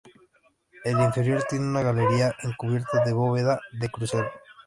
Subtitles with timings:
[0.83, 4.31] El inferior tiene una galería con cubierta de bóveda de crucero.